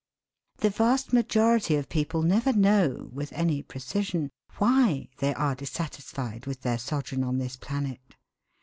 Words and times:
The 0.57 0.71
vast 0.71 1.13
majority 1.13 1.75
of 1.75 1.87
people 1.87 2.23
never 2.23 2.51
know, 2.53 3.11
with 3.13 3.31
any 3.33 3.61
precision, 3.61 4.31
why 4.57 5.09
they 5.19 5.31
are 5.35 5.53
dissatisfied 5.53 6.47
with 6.47 6.61
their 6.61 6.79
sojourn 6.79 7.23
on 7.23 7.37
this 7.37 7.55
planet. 7.55 8.15